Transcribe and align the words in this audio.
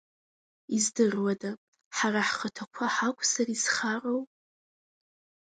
Издыруада, 0.75 1.51
ҳара 1.97 2.21
ҳхаҭақәа 2.27 2.85
ҳакәзар 2.95 3.47
изхароу? 3.55 4.21